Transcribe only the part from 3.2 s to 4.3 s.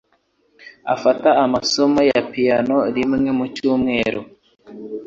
mu cyumweru.